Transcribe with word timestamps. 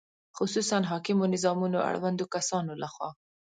خصوصاً 0.37 0.77
حاکمو 0.91 1.25
نظامونو 1.33 1.79
اړوندو 1.89 2.25
کسانو 2.35 2.73
له 2.81 2.87
خوا 2.93 3.09